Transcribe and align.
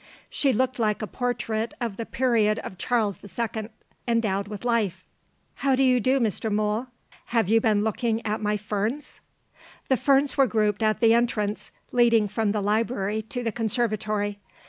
She 0.31 0.51
looked 0.51 0.79
like 0.79 1.03
a 1.03 1.05
portrait 1.05 1.75
of 1.79 1.95
the 1.97 2.07
period 2.07 2.57
of 2.63 2.79
Charles 2.79 3.17
the 3.19 3.27
Second, 3.27 3.69
endowed 4.07 4.47
with 4.47 4.65
life. 4.65 5.03
"And 5.05 5.13
how 5.63 5.75
do 5.75 5.83
you 5.83 5.99
do, 5.99 6.19
Mr. 6.19 6.51
Mool? 6.51 6.87
Have 7.25 7.49
you 7.49 7.61
been 7.61 7.83
looking 7.83 8.25
at 8.25 8.41
my 8.41 8.57
ferns?" 8.57 9.21
The 9.89 9.97
ferns 9.97 10.35
were 10.37 10.47
grouped 10.47 10.81
at 10.81 11.01
the 11.01 11.13
entrance, 11.13 11.71
leading 11.91 12.27
from 12.27 12.51
the 12.51 12.61
library 12.61 13.21
to 13.29 13.43
the 13.43 13.51
conservatory. 13.51 14.39